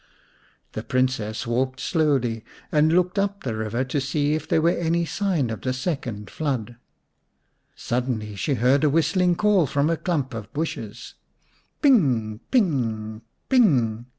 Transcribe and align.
The 0.71 0.81
Princess 0.81 1.45
walked 1.45 1.79
slowly 1.79 2.43
and 2.71 2.91
looked 2.91 3.19
up 3.19 3.43
the 3.43 3.55
river 3.55 3.83
to 3.83 4.01
see 4.01 4.33
if 4.33 4.47
there 4.47 4.59
were 4.59 4.71
any 4.71 5.05
signs 5.05 5.51
of 5.51 5.61
the 5.61 5.73
second 5.73 6.31
flood. 6.31 6.77
Suddenly 7.75 8.35
she 8.35 8.55
heard 8.55 8.83
a 8.83 8.89
whistling 8.89 9.35
call 9.35 9.67
from 9.67 9.91
a 9.91 9.97
clump 9.97 10.33
of 10.33 10.51
bushes. 10.53 11.13
"Ping! 11.83 12.39
Ping! 12.49 13.21
Ping!" 13.47 14.07